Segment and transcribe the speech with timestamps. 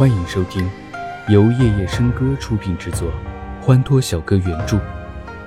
[0.00, 0.66] 欢迎收听
[1.28, 3.12] 由夜夜笙歌出品制作，
[3.60, 4.80] 欢脱小哥原著，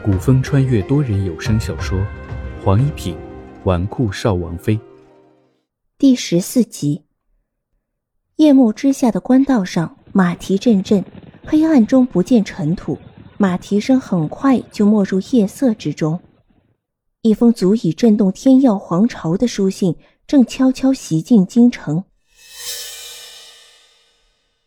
[0.05, 1.97] 古风穿越多人有声小说
[2.63, 3.17] 《黄一品
[3.63, 4.77] 纨绔少王妃》
[5.97, 7.01] 第十四集。
[8.35, 11.03] 夜幕之下的官道上，马蹄阵阵，
[11.43, 12.99] 黑暗中不见尘土，
[13.39, 16.19] 马蹄声很快就没入夜色之中。
[17.23, 19.95] 一封足以震动天耀皇朝的书信
[20.27, 22.03] 正悄悄袭进京城。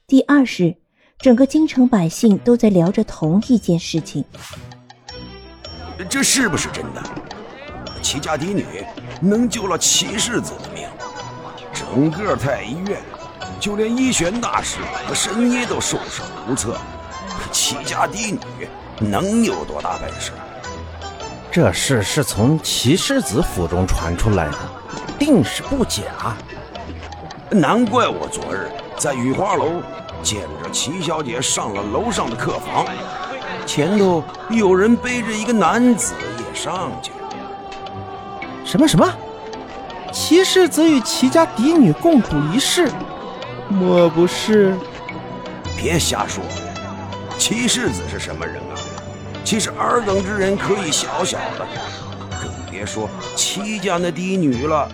[0.08, 0.72] 第二日，
[1.18, 4.24] 整个京城百姓都在聊着同一件事情。
[6.08, 7.02] 这是不是真的？
[8.00, 8.64] 齐家嫡女
[9.20, 10.88] 能救了齐世子的命，
[11.74, 13.00] 整个太医院，
[13.58, 16.76] 就连医玄大师和神医都束手无策。
[17.50, 18.38] 齐家嫡女
[19.00, 20.30] 能有多大本事？
[21.50, 24.58] 这事是从齐世子府中传出来的，
[25.18, 26.36] 定是不假。
[27.50, 29.82] 难怪我昨日在雨花楼
[30.22, 32.86] 见着齐小姐上了楼上的客房，
[33.66, 37.16] 前头有人背着一个男子也上去了。
[38.64, 39.14] 什么什么？
[40.12, 42.90] 齐世子与齐家嫡女共处一室，
[43.68, 44.74] 莫不是？
[45.76, 46.42] 别瞎说！
[47.36, 48.74] 齐世子是什么人啊？
[49.44, 51.66] 其实尔等之人可以小小的，
[52.42, 54.90] 更别说齐家那嫡女了。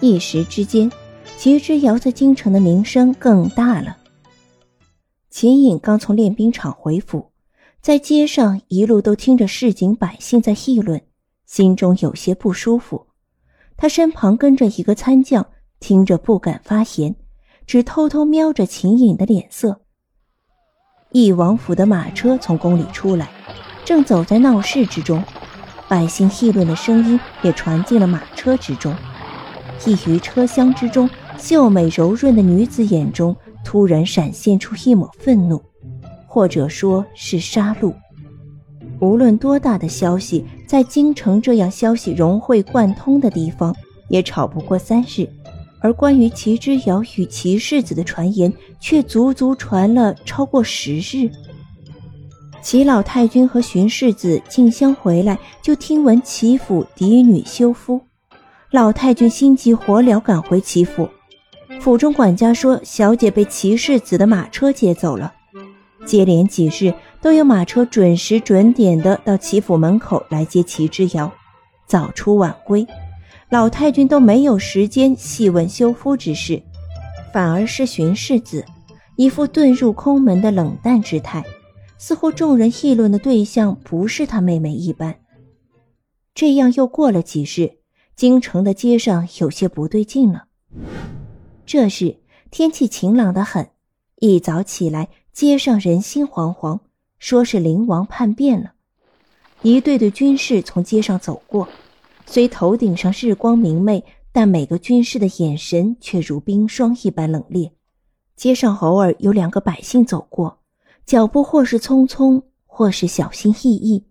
[0.00, 0.90] 一时之间，
[1.38, 3.96] 齐之遥在京城的名声更大了。
[5.30, 7.30] 秦颖刚从练兵场回府，
[7.82, 11.00] 在街上一路都听着市井百姓在议论，
[11.44, 13.08] 心中有些不舒服。
[13.76, 15.46] 他身旁跟着一个参将，
[15.78, 17.14] 听着不敢发言，
[17.66, 19.82] 只偷偷瞄着秦颖的脸色。
[21.12, 23.28] 义王府的马车从宫里出来，
[23.84, 25.22] 正走在闹市之中，
[25.86, 28.94] 百姓议论的声音也传进了马车之中。
[29.84, 33.34] 一于车厢之中，秀美柔润的女子眼中
[33.64, 35.60] 突然闪现出一抹愤怒，
[36.26, 37.92] 或者说是杀戮。
[39.00, 43.74] 无论多大的消息，在京城这样消息融会贯通的地方，
[44.08, 45.28] 也吵不过三日。
[45.80, 51.30] 而关于齐之遥与齐世子的传言，却足足传了超过十日。
[52.62, 58.00] 齐老太君和荀世子进香回来，就听闻齐府嫡女休夫。
[58.72, 61.08] 老太君心急火燎赶回齐府，
[61.86, 65.32] 府中管家说小姐被齐世子的马车接走了。
[66.04, 66.92] 接连几日
[67.22, 71.32] 都有马车准时准点的到齐府门口来接齐之遥，
[71.86, 72.84] 早出晚归。
[73.50, 76.60] 老太君都没有时间细问修夫之事，
[77.32, 78.64] 反而是荀世子，
[79.14, 81.44] 一副遁入空门的冷淡之态，
[81.98, 85.14] 似乎众人议论的对象不是他妹妹一般。
[86.34, 87.74] 这样又过了几日，
[88.16, 90.46] 京城的街上有些不对劲了。
[91.66, 92.20] 这日
[92.52, 93.70] 天气晴朗的很，
[94.20, 96.78] 一早起来，街上人心惶惶，
[97.18, 98.74] 说是灵王叛变了。
[99.62, 101.68] 一队队军士从街上走过。
[102.24, 107.72] 虽头顶上日光明媚，但每个军士的眼神却如冰霜一般冷冽。
[108.36, 110.60] 街上偶尔有两个百姓走过，
[111.04, 114.04] 脚步或是匆匆，或是小心翼翼。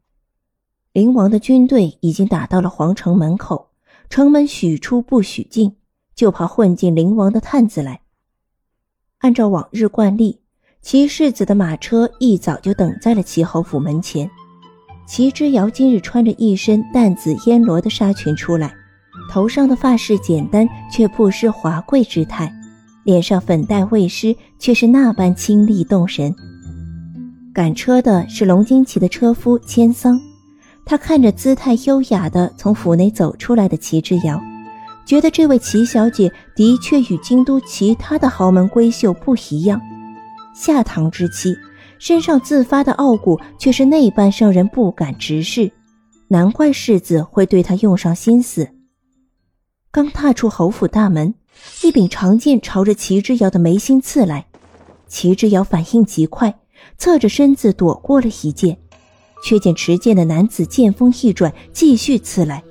[0.92, 3.70] 灵王的军队已经打到了皇城门口，
[4.10, 5.78] 城门许出不许进，
[6.16, 8.02] 就怕混进灵王的探子来。
[9.20, 10.40] 按照往日惯例，
[10.82, 14.30] 齐世子的马车一早就等在了齐侯府门前。
[15.08, 18.74] 齐之遥今日穿着一身淡紫烟罗的纱裙出来，
[19.32, 22.52] 头上的发饰简单却不失华贵之态，
[23.04, 26.34] 脸上粉黛未施，却是那般清丽动人。
[27.54, 30.20] 赶车的是龙金旗的车夫千桑，
[30.86, 34.42] 他看着姿态优雅的从府内走出来的齐之遥，
[35.06, 39.80] 觉得这位齐小姐的确与京都其他的豪门闺秀不一样，
[40.56, 41.56] 下堂之妻。
[41.98, 45.72] 身上自发的傲骨，却是那般让人不敢直视，
[46.28, 48.70] 难怪世子会对她用上心思。
[49.92, 51.34] 刚踏出侯府大门，
[51.84, 54.46] 一柄长剑朝着齐之遥的眉心刺来，
[55.08, 56.54] 齐之遥反应极快，
[56.98, 58.78] 侧着身子躲过了一剑，
[59.42, 62.62] 却见持剑的男子剑锋一转，继续刺来。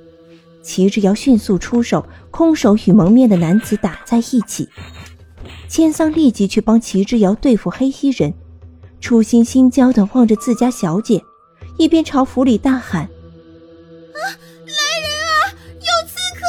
[0.65, 4.67] 齐之遥迅速出手，空手与蒙面的男子打在一起。
[5.69, 8.33] 千桑立即去帮齐之遥对付黑衣人。
[8.99, 11.23] 初心心焦的望着自家小姐，
[11.77, 14.19] 一边朝府里大喊：“啊，
[14.65, 16.41] 来人啊，有刺客！”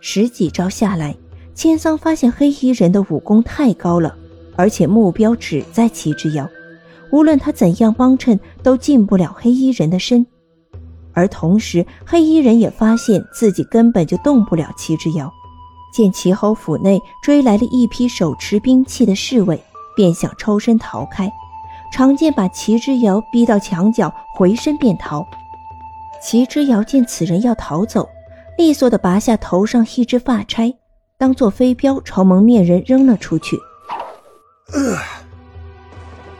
[0.00, 1.16] 十几招下来，
[1.54, 4.16] 千桑发现黑衣人的武功太高了，
[4.56, 6.48] 而且目标只在齐之遥，
[7.12, 10.26] 无论他怎样帮衬，都近不了黑衣人的身。
[11.16, 15.32] 而同时，黑衣人也发现自己根本就动不了齐之遥。
[15.90, 19.58] 见齐侯府内追来了一批手持兵器的侍卫，
[19.96, 21.32] 便想抽身逃开。
[21.90, 25.26] 常见把齐之遥逼到墙角，回身便逃。
[26.22, 28.06] 齐之遥见此人要逃走，
[28.58, 30.74] 利索地拔下头上一只发钗，
[31.16, 33.56] 当做飞镖朝蒙面人扔了出去。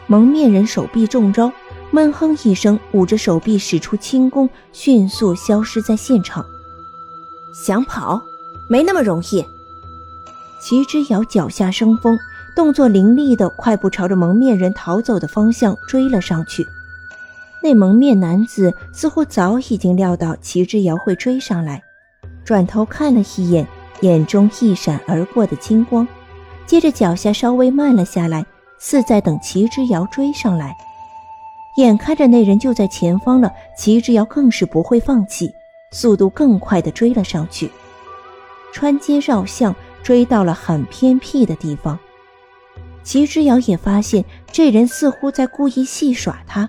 [0.06, 1.50] 蒙面人手臂中招，
[1.96, 6.44] 闷哼一声，捂着手臂使出轻功，迅速消失在现场。
[7.54, 8.20] 想跑？
[8.68, 9.42] 没那么容易。
[10.60, 12.18] 齐之遥脚下生风，
[12.54, 16.66] 动作凌厉的快步朝着蒙面人逃走的方向追了上去。
[17.62, 21.82] 那蒙面男子似乎早已经料到齐之遥会追上来，
[22.44, 23.66] 转头看了一眼，
[24.02, 26.06] 眼中一闪而过的金光，
[26.66, 28.44] 接着脚下稍微慢了下来，
[28.78, 30.76] 似在等齐之遥追上来。
[31.76, 35.52] 眼看着那人就在前方了，齐之遥更是不会放弃，
[35.92, 37.70] 速度更快的追了上去。
[38.72, 41.98] 穿街绕巷，追到了很偏僻的地方。
[43.02, 46.68] 齐之遥也发现这人似乎在故意戏耍他，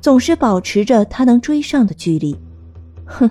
[0.00, 2.36] 总是保持着他能追上的距离。
[3.04, 3.30] 哼，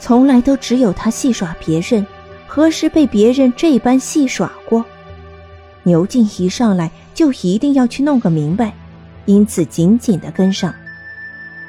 [0.00, 2.06] 从来都只有他戏耍别人，
[2.46, 4.84] 何时被别人这般戏耍过？
[5.82, 8.74] 牛劲一上来就一定要去弄个明白，
[9.26, 10.74] 因此紧紧地跟上。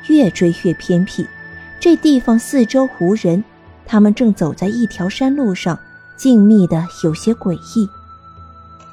[0.07, 1.25] 越追越偏僻，
[1.79, 3.43] 这地方四周无人。
[3.85, 5.77] 他们正走在一条山路上，
[6.15, 7.87] 静谧的有些诡异。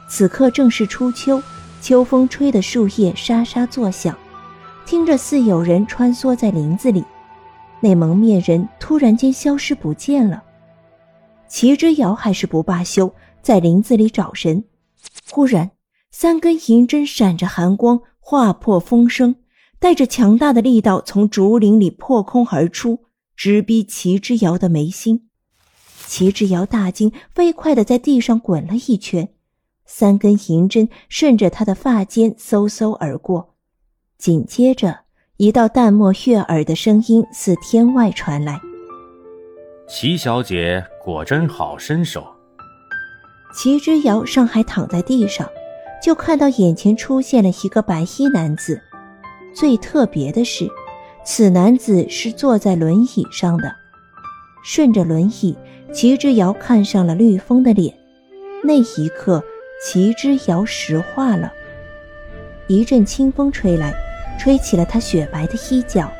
[0.08, 1.40] 此刻正是初秋，
[1.80, 4.16] 秋风吹得树叶沙沙作响，
[4.84, 7.04] 听着似有人穿梭在林子里。
[7.80, 10.42] 那蒙面人突然间消失不见了。
[11.46, 14.64] 齐之遥还是不罢休，在林子里找人。
[15.30, 15.70] 忽然，
[16.10, 18.00] 三根银针闪着寒光，
[18.30, 19.36] 划破风声，
[19.78, 23.06] 带着强大的力道从竹林里破空而出。
[23.34, 25.30] 直逼齐之遥的眉心，
[26.06, 29.30] 齐之遥大惊，飞快的在地上滚了一圈，
[29.86, 33.54] 三根银针顺着他的发间嗖嗖而过。
[34.18, 34.98] 紧接着，
[35.38, 38.60] 一道淡漠悦耳的声音自天外传来
[39.88, 42.26] ：“齐小姐果真好身手。”
[43.56, 45.48] 齐之遥尚还躺在地上，
[46.02, 48.80] 就看到眼前出现了一个白衣男子。
[49.54, 50.68] 最特别的是。
[51.24, 53.70] 此男子是坐在轮椅上的，
[54.64, 55.54] 顺着轮椅，
[55.92, 57.94] 齐之遥看上了绿风的脸。
[58.64, 59.44] 那一刻，
[59.84, 61.52] 齐之遥石化了。
[62.66, 63.92] 一阵清风吹来，
[64.38, 66.10] 吹起了他雪白的衣角，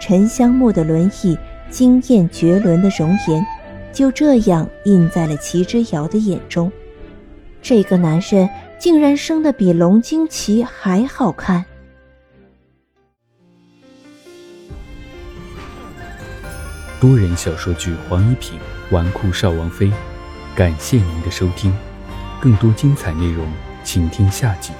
[0.00, 1.36] 沉香木的轮椅，
[1.68, 3.44] 惊艳绝伦的容颜，
[3.92, 6.72] 就这样印在了齐之遥的眼中。
[7.60, 8.48] 这个男人
[8.84, 11.64] 竟然生的比龙惊奇还好看。
[17.00, 18.58] 多人小说剧《黄一品
[18.90, 19.86] 纨绔少王妃》，
[20.54, 21.74] 感谢您的收听，
[22.42, 23.50] 更多精彩内容，
[23.82, 24.74] 请听下集。